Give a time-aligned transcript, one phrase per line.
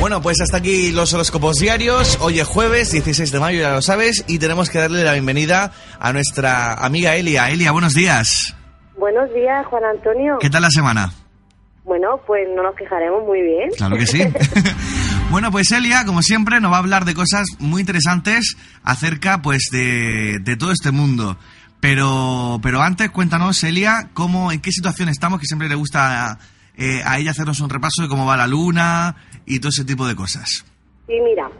[0.00, 2.18] Bueno, pues hasta aquí los horóscopos diarios.
[2.20, 5.72] Hoy es jueves, 16 de mayo, ya lo sabes, y tenemos que darle la bienvenida
[5.98, 7.50] a nuestra amiga Elia.
[7.50, 8.54] Elia, buenos días.
[8.98, 10.38] Buenos días, Juan Antonio.
[10.38, 11.12] ¿Qué tal la semana?
[11.84, 13.70] Bueno, pues no nos quejaremos muy bien.
[13.76, 14.22] Claro que sí.
[15.30, 19.68] bueno, pues Elia, como siempre, nos va a hablar de cosas muy interesantes acerca, pues,
[19.72, 21.36] de, de todo este mundo.
[21.80, 26.38] Pero, pero antes, cuéntanos, Elia, cómo, en qué situación estamos, que siempre le gusta
[26.78, 30.06] eh, a ella hacernos un repaso de cómo va la luna y todo ese tipo
[30.06, 30.64] de cosas.
[31.06, 31.50] Sí, mira,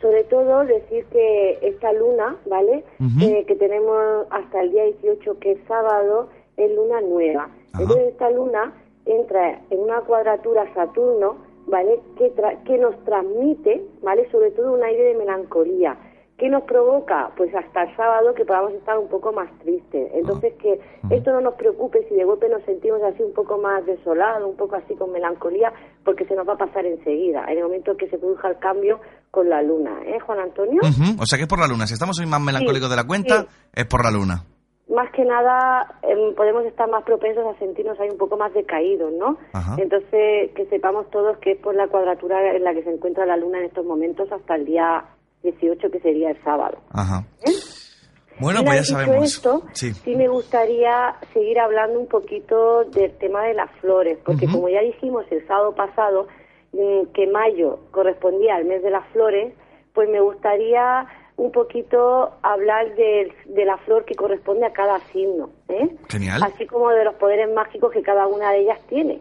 [0.00, 2.84] sobre todo decir que esta luna, ¿vale?
[3.20, 7.48] Eh, que tenemos hasta el día 18, que es sábado, es luna nueva.
[7.72, 8.72] Entonces esta luna
[9.06, 12.00] entra en una cuadratura Saturno, ¿vale?
[12.16, 12.32] Que,
[12.64, 14.30] que nos transmite, ¿vale?
[14.30, 15.96] Sobre todo un aire de melancolía.
[16.38, 17.32] ¿Qué nos provoca?
[17.36, 20.08] Pues hasta el sábado que podamos estar un poco más tristes.
[20.14, 20.80] Entonces que
[21.10, 24.56] esto no nos preocupe si de golpe nos sentimos así un poco más desolados, un
[24.56, 25.72] poco así con melancolía,
[26.04, 29.00] porque se nos va a pasar enseguida, en el momento que se produzca el cambio
[29.32, 29.98] con la luna.
[30.06, 30.80] ¿Eh, Juan Antonio?
[31.18, 31.88] O sea que es por la luna.
[31.88, 34.44] Si estamos hoy más melancólicos de la cuenta, es por la luna.
[34.94, 39.12] Más que nada em, podemos estar más propensos a sentirnos ahí un poco más decaídos,
[39.12, 39.38] ¿no?
[39.76, 43.36] Entonces que sepamos todos que es por la cuadratura en la que se encuentra la
[43.36, 45.04] luna en estos momentos hasta el día
[45.42, 46.78] 18, que sería el sábado.
[46.90, 47.24] Ajá.
[47.46, 47.52] ¿Eh?
[48.40, 49.24] Bueno, pues ya sabemos.
[49.24, 49.92] Esto, sí.
[50.14, 55.24] me gustaría seguir hablando un poquito del tema de las flores, porque como ya dijimos
[55.30, 56.28] el sábado pasado,
[56.72, 59.54] mm, que mayo correspondía al mes de las flores,
[59.92, 65.50] pues me gustaría un poquito hablar de, de la flor que corresponde a cada signo.
[65.68, 65.96] ¿eh?
[66.08, 66.42] Genial.
[66.42, 69.20] Así como de los poderes mágicos que cada una de ellas tiene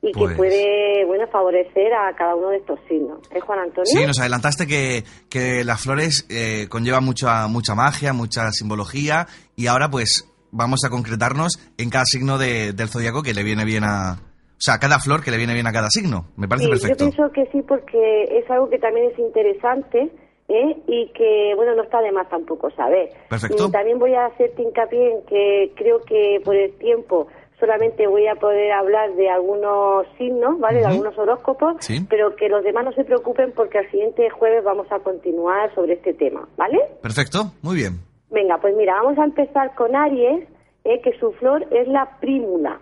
[0.00, 3.20] y que pues puede bueno favorecer a cada uno de estos signos.
[3.32, 3.84] ¿Es Juan Antonio?
[3.84, 9.26] Sí, nos adelantaste que, que las flores eh, conllevan mucha, mucha magia, mucha simbología
[9.56, 13.64] y ahora pues vamos a concretarnos en cada signo de, del zodiaco que le viene
[13.64, 14.22] bien a...
[14.58, 16.26] O sea, cada flor que le viene bien a cada signo.
[16.36, 17.04] Me parece perfecto.
[17.04, 20.10] Yo pienso que sí porque es algo que también es interesante
[20.48, 20.76] ¿eh?
[20.88, 23.10] y que, bueno, no está de más tampoco saber.
[23.28, 23.68] Perfecto.
[23.68, 28.26] Y también voy a hacerte hincapié en que creo que por el tiempo solamente voy
[28.26, 30.80] a poder hablar de algunos signos, ¿vale?
[30.80, 31.76] De algunos horóscopos,
[32.08, 35.94] pero que los demás no se preocupen porque al siguiente jueves vamos a continuar sobre
[35.94, 36.78] este tema, ¿vale?
[37.02, 38.00] Perfecto, muy bien.
[38.30, 40.46] Venga, pues mira, vamos a empezar con Aries,
[40.84, 42.80] eh, que su flor es la prímula,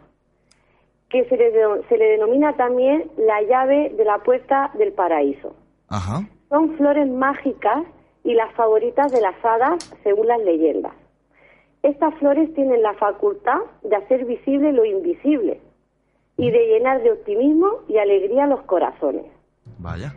[1.09, 1.53] que se le,
[1.88, 5.54] se le denomina también la llave de la puerta del paraíso.
[5.88, 6.28] Ajá.
[6.48, 7.84] Son flores mágicas
[8.25, 10.92] y las favoritas de las hadas según las leyendas.
[11.86, 15.60] Estas flores tienen la facultad de hacer visible lo invisible
[16.36, 19.26] y de llenar de optimismo y alegría los corazones.
[19.78, 20.12] Vaya.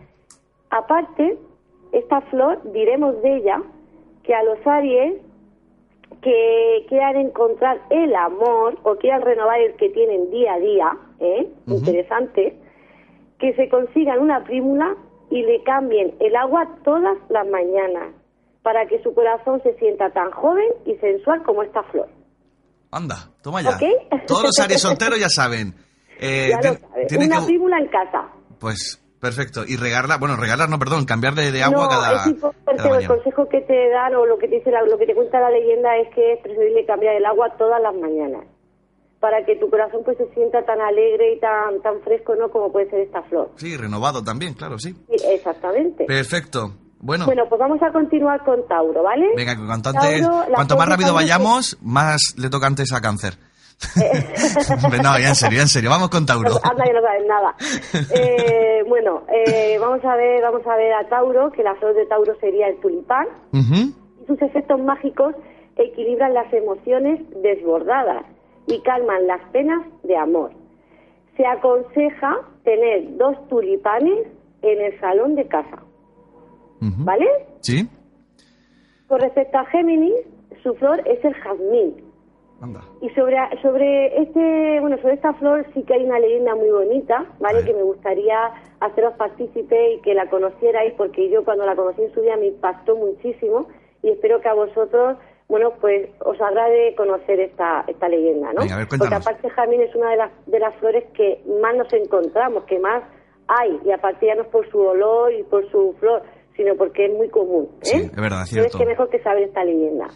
[0.71, 1.37] Aparte,
[1.91, 3.61] esta flor, diremos de ella,
[4.23, 5.21] que a los Aries
[6.23, 11.49] que quieran encontrar el amor o quieran renovar el que tienen día a día, ¿eh?
[11.67, 12.57] interesante,
[13.37, 14.95] que se consigan una prímula
[15.29, 18.18] y le cambien el agua todas las mañanas
[18.69, 22.07] para que su corazón se sienta tan joven y sensual como esta flor.
[22.91, 23.79] Anda, toma ya.
[24.27, 25.73] Todos los Aries solteros ya saben.
[26.19, 27.53] Eh, Una que...
[27.55, 28.29] en casa.
[28.59, 29.63] Pues perfecto.
[29.67, 34.13] Y regarla, bueno, regalar, no, perdón, cambiarle de agua cada, El consejo que te dan
[34.13, 36.85] o lo que te dice lo que te cuenta la leyenda es que es preferible
[36.85, 38.45] cambiar el agua todas las mañanas
[39.19, 42.51] para que tu corazón pues se sienta tan alegre y tan tan fresco, ¿no?
[42.51, 43.49] Como puede ser esta flor.
[43.55, 44.93] Sí, renovado también, claro, sí.
[44.93, 46.05] sí exactamente.
[46.05, 46.75] Perfecto.
[47.01, 47.25] Bueno.
[47.25, 49.27] bueno, pues vamos a continuar con Tauro, ¿vale?
[49.35, 53.35] Venga, cuanto, antes, cuanto más rápido vayamos, más le toca antes a cáncer.
[55.03, 56.59] no, ya en serio, en serio, vamos con Tauro.
[56.63, 57.55] Anda que no sabes nada.
[58.13, 62.05] Eh, bueno, eh, vamos a ver, vamos a ver a Tauro, que la flor de
[62.05, 63.27] Tauro sería el tulipán.
[63.53, 63.93] Y
[64.27, 65.35] sus efectos mágicos
[65.77, 68.25] equilibran las emociones desbordadas
[68.67, 70.51] y calman las penas de amor.
[71.37, 74.27] Se aconseja tener dos tulipanes
[74.61, 75.81] en el salón de casa.
[76.81, 77.25] ¿Vale?
[77.61, 77.89] Sí.
[79.07, 80.15] Con respecto a Géminis,
[80.63, 82.09] su flor es el jazmín.
[83.01, 87.25] Y sobre, sobre este, bueno, sobre esta flor sí que hay una leyenda muy bonita,
[87.39, 87.63] ¿vale?
[87.63, 92.13] Que me gustaría haceros partícipe y que la conocierais, porque yo cuando la conocí en
[92.13, 93.67] su día me impactó muchísimo
[94.03, 95.17] y espero que a vosotros,
[95.47, 98.61] bueno, pues os agrade conocer esta, esta leyenda, ¿no?
[98.89, 102.77] porque aparte jazmín es una de las, de las flores que más nos encontramos, que
[102.79, 103.03] más
[103.47, 106.23] hay, y aparte ya no es por su olor y por su flor,
[106.59, 107.69] sino porque es muy común.
[107.75, 107.85] ¿eh?
[107.85, 108.77] Sí, es verdad, es cierto.
[108.77, 110.09] que mejor que saber esta leyenda.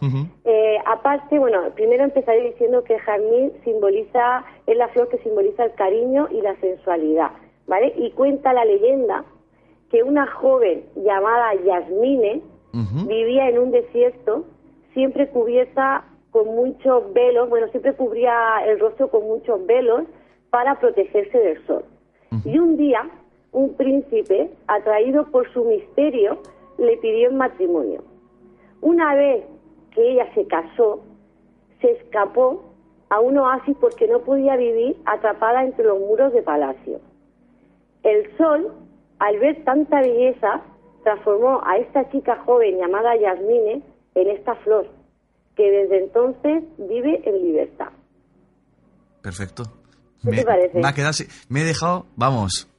[0.43, 5.63] eh, aparte, bueno, primero empezaré diciendo que el jazmín simboliza, es la flor que simboliza
[5.63, 7.31] el cariño y la sensualidad,
[7.65, 7.93] ¿vale?
[7.95, 9.23] Y cuenta la leyenda
[9.89, 12.41] que una joven llamada Yasmine
[13.07, 14.43] vivía en un desierto,
[14.93, 20.01] siempre cubierta con muchos velos, bueno, siempre cubría el rostro con muchos velos
[20.49, 21.85] para protegerse del sol.
[22.43, 23.09] Y un día,
[23.53, 26.39] un príncipe, atraído por su misterio,
[26.77, 28.03] le pidió en matrimonio.
[28.81, 29.45] Una vez
[29.91, 31.01] que ella se casó,
[31.79, 32.63] se escapó
[33.09, 36.99] a un oasis porque no podía vivir atrapada entre los muros de palacio.
[38.01, 38.73] El sol,
[39.19, 40.63] al ver tanta belleza,
[41.03, 43.83] transformó a esta chica joven llamada Yasmine
[44.15, 44.87] en esta flor,
[45.55, 47.89] que desde entonces vive en libertad.
[49.21, 49.63] Perfecto.
[50.23, 50.79] ¿Qué me, te parece?
[50.79, 51.13] Me ha quedado
[51.49, 52.72] Me he dejado, vamos.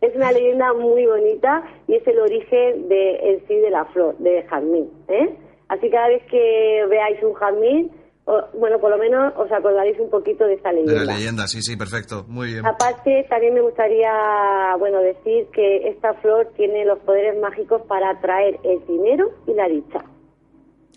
[0.00, 4.16] Es una leyenda muy bonita y es el origen de, en sí de la flor,
[4.18, 4.90] de jazmín.
[5.08, 5.34] ¿eh?
[5.68, 7.90] Así cada vez que veáis un jazmín,
[8.26, 11.04] o- bueno, por lo menos os acordaréis un poquito de esta De leyenda.
[11.04, 12.24] la leyenda, sí, sí, perfecto.
[12.28, 12.66] Muy bien.
[12.66, 18.58] Aparte, también me gustaría, bueno, decir que esta flor tiene los poderes mágicos para atraer
[18.64, 20.04] el dinero y la dicha.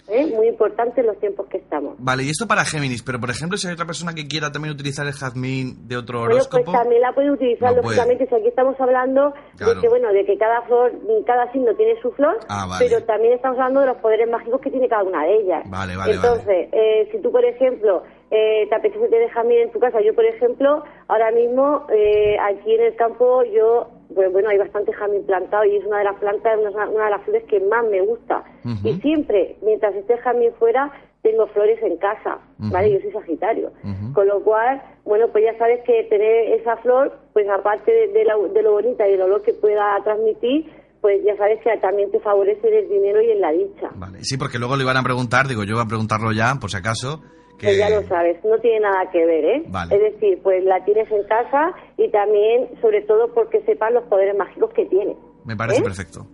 [0.09, 0.25] ¿Eh?
[0.35, 1.95] Muy importante en los tiempos que estamos.
[1.99, 4.73] Vale, y esto para Géminis, pero por ejemplo, si hay otra persona que quiera también
[4.73, 6.71] utilizar el jazmín de otro Bueno, pues horóscopo.
[6.77, 7.95] también la puede utilizar, No puede.
[7.97, 9.75] lógicamente, si aquí estamos hablando Claro.
[9.75, 10.91] de que, bueno, de que cada flor,
[11.25, 12.85] cada signo tiene su flor, Ah, vale.
[12.87, 15.63] pero también estamos hablando de los poderes mágicos que tiene cada una de ellas.
[15.69, 19.79] Vale, vale, Entonces, eh, si tú, por ejemplo, eh, te apetece tener jazmín en tu
[19.79, 24.57] casa, yo, por ejemplo, ahora mismo, eh, aquí en el campo, yo, pues bueno, hay
[24.57, 27.59] bastante jazmín plantado y es una de las plantas, una, una de las flores que
[27.59, 28.43] más me gusta.
[28.83, 30.91] Y siempre, mientras esté jazmín fuera,
[31.21, 32.91] tengo flores en casa, ¿vale?
[32.91, 33.71] Yo soy Sagitario.
[34.13, 38.23] Con lo cual, bueno, pues ya sabes que tener esa flor, pues aparte de, de
[38.25, 40.71] la- de lo bonita y el olor que pueda transmitir,
[41.01, 43.89] pues ya sabes que también te favorece en el dinero y en la dicha.
[43.95, 46.69] Vale, sí, porque luego le iban a preguntar, digo, yo voy a preguntarlo ya, por
[46.71, 47.21] si acaso.
[47.59, 47.67] Que...
[47.67, 49.63] Pues ya lo sabes, no tiene nada que ver, ¿eh?
[49.67, 49.95] Vale.
[49.95, 54.35] Es decir, pues la tienes en casa y también, sobre todo, porque sepan los poderes
[54.35, 55.15] mágicos que tiene.
[55.45, 55.83] Me parece ¿eh?
[55.83, 56.25] perfecto.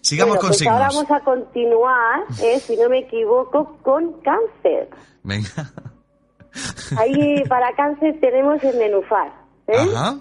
[0.00, 0.74] Sigamos Bueno, con pues signos.
[0.74, 2.58] ahora vamos a continuar, ¿eh?
[2.60, 4.88] si no me equivoco, con cáncer.
[5.22, 5.70] Venga.
[6.98, 9.32] Ahí para cáncer tenemos el nenufar.
[9.66, 9.76] ¿eh?
[9.76, 10.18] Ajá.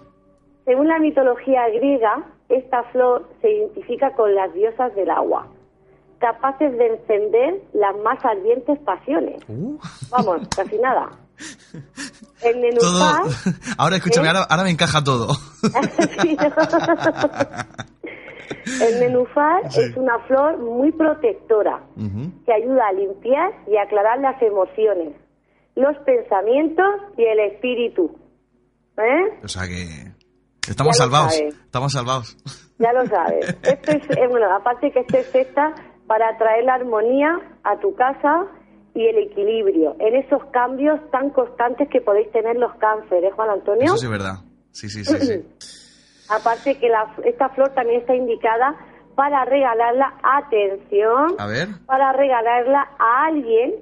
[0.65, 5.47] Según la mitología griega, esta flor se identifica con las diosas del agua,
[6.23, 9.43] capaces de encender las más ardientes pasiones.
[9.49, 9.77] Uh,
[10.09, 11.09] Vamos, casi nada.
[12.41, 12.61] El todo.
[12.61, 13.23] nenufar...
[13.77, 14.29] Ahora escúchame, ¿Eh?
[14.29, 15.27] ahora, ahora me encaja todo.
[16.21, 16.37] Sí.
[18.81, 21.81] El nenufar es una flor muy protectora
[22.45, 25.13] que ayuda a limpiar y aclarar las emociones,
[25.75, 26.85] los pensamientos
[27.17, 28.15] y el espíritu.
[28.97, 29.39] ¿Eh?
[29.43, 30.11] O sea que.
[30.69, 31.33] Estamos salvados.
[31.33, 32.37] Estamos salvados.
[32.79, 33.57] Ya lo sabes.
[33.63, 35.73] Esto es, eh, bueno, aparte que esto es perfecta
[36.07, 38.45] para traer la armonía a tu casa
[38.93, 43.85] y el equilibrio en esos cambios tan constantes que podéis tener los cánceres, Juan Antonio.
[43.85, 44.35] Eso sí es verdad.
[44.71, 45.17] Sí, sí, sí.
[45.19, 46.27] sí.
[46.29, 48.75] Aparte que la- esta flor también está indicada
[49.15, 51.67] para regalarla, atención, A ver.
[51.85, 53.73] para regalarla a alguien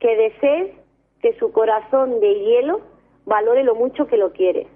[0.00, 0.74] que desees
[1.22, 2.80] que su corazón de hielo
[3.24, 4.68] valore lo mucho que lo quieres.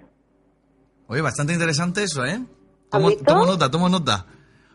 [1.07, 2.39] Oye, bastante interesante eso, ¿eh?
[2.39, 4.25] ¿Has Tomo, tomo nota, tomo nota.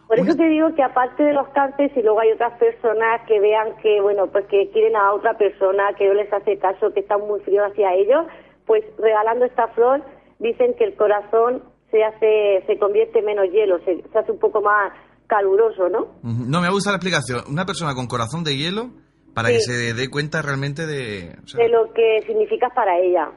[0.09, 3.41] Por eso te digo que aparte de los cánceres y luego hay otras personas que
[3.41, 7.01] vean que, bueno, pues que quieren a otra persona, que no les hace caso, que
[7.01, 8.25] están muy fríos hacia ellos,
[8.67, 10.03] pues regalando esta flor
[10.39, 14.39] dicen que el corazón se hace, se convierte en menos hielo, se, se hace un
[14.39, 14.93] poco más
[15.27, 16.07] caluroso, ¿no?
[16.23, 17.41] No, me gusta la explicación.
[17.51, 18.91] Una persona con corazón de hielo
[19.35, 19.55] para Sí.
[19.55, 21.35] que se dé cuenta realmente de...
[21.43, 23.31] o sea, De lo que significas para ella.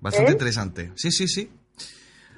[0.00, 0.34] bastante ¿Eh?
[0.34, 0.90] interesante.
[0.94, 1.50] Sí, sí, sí.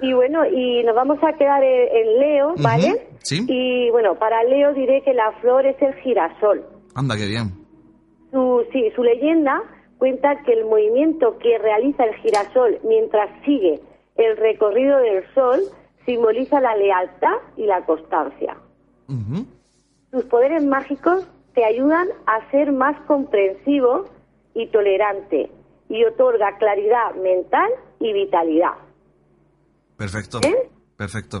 [0.01, 3.07] Y bueno, y nos vamos a quedar en, Leo, ¿vale?
[3.19, 3.45] Sí.
[3.47, 6.65] Y bueno, para Leo diré que la flor es el girasol.
[6.95, 7.51] Anda, qué bien.
[8.31, 9.61] Su, sí, su leyenda
[9.97, 13.79] cuenta que el movimiento que realiza el girasol mientras sigue
[14.15, 15.61] el recorrido del sol
[16.05, 18.57] simboliza la lealtad y la constancia.
[19.07, 19.45] Ujú.
[20.11, 24.05] Sus poderes mágicos te ayudan a ser más comprensivo
[24.53, 25.49] y tolerante
[25.89, 28.73] y otorga claridad mental y vitalidad.
[30.01, 30.39] Perfecto.
[30.47, 30.69] ¿Eh?
[30.97, 31.37] Perfecto.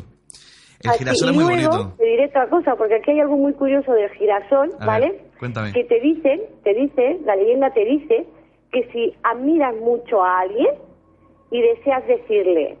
[0.83, 1.93] El Así, girasol es muy luego bonito.
[1.97, 5.09] te diré otra cosa, porque aquí hay algo muy curioso del girasol, A ¿vale?
[5.11, 5.73] ver, cuéntame.
[5.73, 8.25] Que te dicen, te dice, la leyenda te dice
[8.71, 10.73] que si admiras mucho a alguien
[11.51, 12.77] y deseas decirle,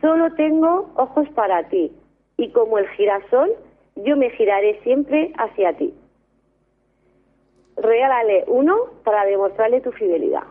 [0.00, 1.92] solo tengo ojos para ti,
[2.36, 3.50] y como el girasol,
[3.96, 5.92] yo me giraré siempre hacia ti.
[7.76, 10.44] Regálale uno para demostrarle tu fidelidad.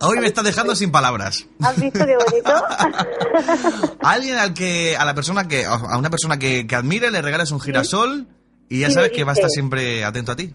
[0.00, 1.48] Hoy me está dejando sin palabras.
[1.62, 2.52] ¿Has visto qué bonito?
[4.00, 7.52] alguien al que, a la persona que, a una persona que, que admire le regalas
[7.52, 8.26] un girasol
[8.68, 10.52] y ya sabes que va a estar siempre atento a ti.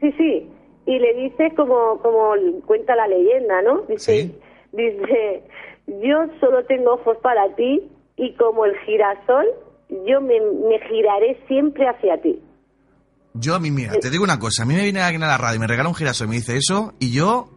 [0.00, 0.50] Sí, sí.
[0.86, 2.34] Y le dices como, como
[2.66, 3.82] cuenta la leyenda, ¿no?
[3.88, 4.34] Dice,
[4.72, 5.42] dice,
[5.86, 9.46] yo solo tengo ojos para ti y como el girasol,
[10.06, 12.40] yo me, me giraré siempre hacia ti.
[13.32, 15.38] Yo a mí, mira, te digo una cosa, a mí me viene alguien a la
[15.38, 17.48] radio y me regala un girasol y me dice eso y yo...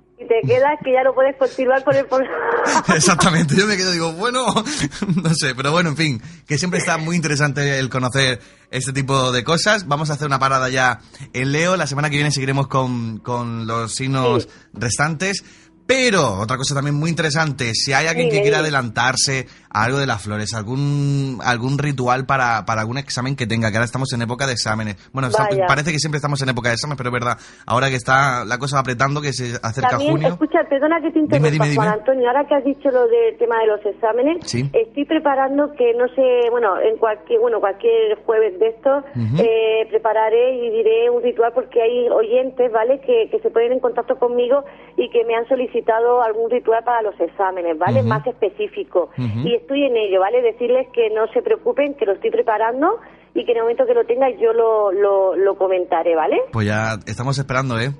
[0.43, 2.05] Y te quedas que ya no puedes continuar con el
[2.95, 4.45] Exactamente, yo me quedo digo, bueno,
[5.23, 8.39] no sé, pero bueno, en fin, que siempre está muy interesante el conocer
[8.71, 9.87] este tipo de cosas.
[9.87, 10.99] Vamos a hacer una parada ya
[11.33, 15.43] en Leo, la semana que viene seguiremos con, con los signos restantes.
[15.87, 19.47] Pero, otra cosa también muy interesante, si hay alguien que quiera adelantarse
[19.83, 23.85] algo de las flores, algún algún ritual para, para algún examen que tenga, que ahora
[23.85, 24.95] estamos en época de exámenes.
[25.13, 25.29] Bueno,
[25.67, 28.57] parece que siempre estamos en época de exámenes, pero es verdad, ahora que está la
[28.57, 30.27] cosa apretando, que se acerca también, junio...
[30.29, 33.67] Escucha, perdona que te interrumpa, Juan Antonio, ahora que has dicho lo del tema de
[33.67, 39.03] los exámenes, estoy preparando que, no sé, bueno, en cualquier, bueno, cualquier jueves de estos,
[39.39, 43.79] eh, prepararé y diré un ritual porque hay oyentes, ¿vale?, que, que se ponen en
[43.79, 44.63] contacto conmigo
[44.95, 48.03] y que me han solicitado algún ritual para los exámenes, ¿vale?
[48.03, 49.09] Más específico.
[49.17, 50.41] Y estoy en ello, ¿vale?
[50.41, 52.87] Decirles que no se preocupen, que lo estoy preparando
[53.33, 56.37] y que en el momento que lo tenga yo lo, lo, comentaré, ¿vale?
[56.53, 57.91] Pues ya estamos esperando, ¿eh?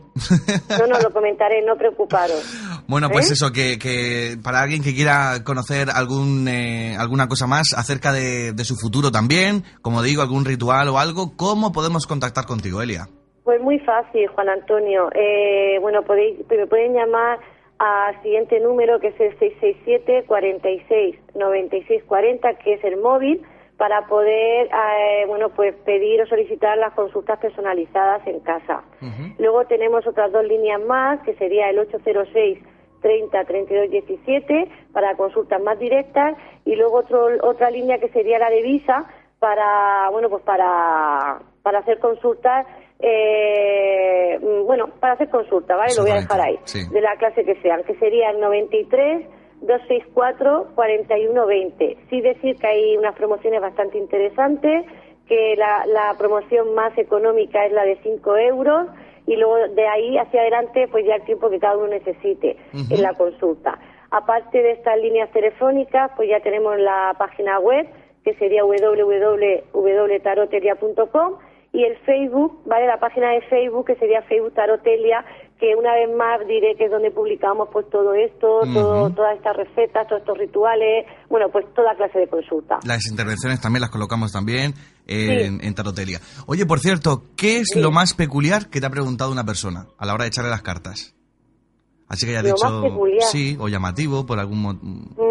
[0.80, 2.42] no, no, lo comentaré, no preocuparos.
[2.90, 3.34] Bueno, pues ¿Eh?
[3.34, 8.54] eso, que, que, para alguien que quiera conocer algún, eh, alguna cosa más acerca de,
[8.54, 13.10] de, su futuro también, como digo, algún ritual o algo, ¿cómo podemos contactar contigo, Elia?
[13.44, 15.10] Pues muy fácil, Juan Antonio.
[15.14, 17.40] Eh, bueno, podéis, me pueden llamar
[17.80, 23.42] al siguiente número que es el 667 46 96 40 que es el móvil
[23.78, 28.84] para poder eh, bueno pues pedir o solicitar las consultas personalizadas en casa.
[29.38, 32.60] Luego tenemos otras dos líneas más que sería el 806
[33.02, 38.50] 30 32 17 para consultas más directas y luego otro, otra línea que sería la
[38.50, 39.06] de Visa
[39.40, 42.66] para bueno pues para para hacer consultas
[43.00, 45.94] eh, bueno, para hacer consulta, ¿vale?
[45.96, 46.60] Lo voy a dejar ahí,
[46.92, 49.28] de la clase que sean, que sería el 93
[49.62, 51.98] 264 4120.
[52.10, 54.86] Sí decir que hay unas promociones bastante interesantes,
[55.28, 58.88] que la, la promoción más económica es la de 5 euros
[59.26, 63.02] y luego de ahí hacia adelante pues ya el tiempo que cada uno necesite en
[63.02, 63.78] la consulta.
[64.10, 67.86] Aparte de estas líneas telefónicas, pues ya tenemos la página web
[68.24, 71.34] que sería www.taroteria.com
[71.74, 72.88] y el Facebook, ¿vale?
[72.88, 75.24] La página de Facebook que sería Facebook Tarotelia,
[75.60, 79.58] que una vez más diré que es donde publicamos pues todo esto, todo, todas estas
[79.58, 82.80] recetas, todos estos rituales, bueno, pues toda clase de consulta.
[82.86, 84.74] Las intervenciones también las colocamos también
[85.08, 86.20] en, Tarotelia.
[86.48, 90.06] Oye, por cierto, ¿qué es lo más peculiar que te ha preguntado una persona a
[90.06, 91.16] la hora de echarle las cartas?
[92.08, 92.66] Así que ya dicho
[93.30, 94.94] sí o llamativo por algún motivo.
[95.18, 95.24] Mm,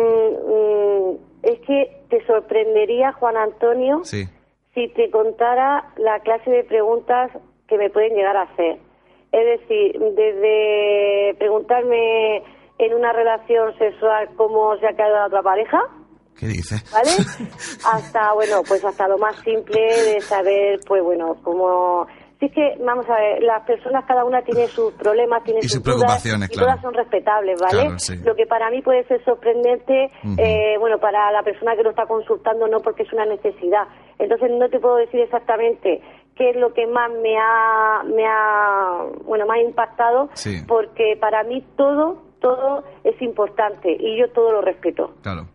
[0.53, 4.29] mm, es que te sorprendería, Juan Antonio, sí
[4.77, 7.31] si te contara la clase de preguntas
[7.67, 8.79] que me pueden llegar a hacer.
[9.33, 12.43] Es decir, desde preguntarme
[12.79, 15.81] en una relación sexual cómo se ha quedado la otra pareja.
[16.39, 16.77] ¿Qué dice?
[16.93, 17.09] ¿Vale?
[17.91, 22.07] Hasta, bueno, pues hasta lo más simple de saber, pues bueno, cómo
[22.39, 25.81] Sí es que, vamos a ver, las personas cada una tiene sus problemas, tiene sus,
[25.81, 27.97] preocupaciones, y todas son respetables, ¿vale?
[28.25, 32.05] Lo que para mí puede ser sorprendente, eh, bueno, para la persona que lo está
[32.05, 33.89] consultando no porque es una necesidad.
[34.19, 36.03] Entonces no te puedo decir exactamente
[36.35, 40.29] qué es lo que más me ha, me ha bueno, ha impactado,
[40.69, 45.15] porque para mí todo, todo es importante y yo todo lo respeto.
[45.23, 45.49] Claro.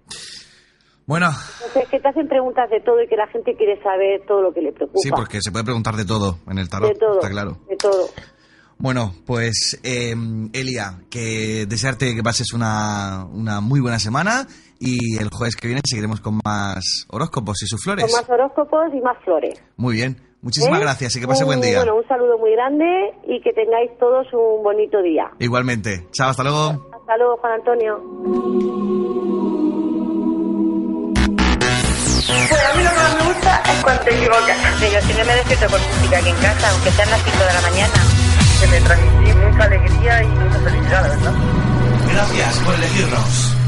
[1.12, 1.28] Bueno.
[1.28, 4.54] Entonces, que te hacen preguntas de todo y que la gente quiere saber todo lo
[4.54, 4.98] que le preocupa.
[5.04, 7.58] Sí, porque se puede preguntar de todo en el tarot, de todo, está claro.
[7.68, 8.08] De todo.
[8.78, 10.16] Bueno, pues eh,
[10.54, 14.48] Elia, que desearte que pases una, una muy buena semana
[14.80, 18.06] y el jueves que viene seguiremos con más horóscopos y sus flores.
[18.06, 19.62] Con más horóscopos y más flores.
[19.76, 20.84] Muy bien, muchísimas ¿Eh?
[20.84, 21.80] gracias y que pase buen día.
[21.80, 22.86] Bueno, un saludo muy grande
[23.28, 25.30] y que tengáis todos un bonito día.
[25.40, 26.08] Igualmente.
[26.14, 26.90] Chao, hasta luego.
[26.94, 29.31] Hasta luego, Juan Antonio.
[32.32, 34.58] Bueno, a mí lo que me gusta es cuando te equivocas.
[34.82, 37.62] Yo siempre me despierto con música aquí en casa, aunque sean las 5 de la
[37.62, 37.94] mañana.
[38.60, 41.34] Que me transmití mucha alegría y mucha felicidad, verdad.
[42.12, 43.61] Gracias por elegirnos.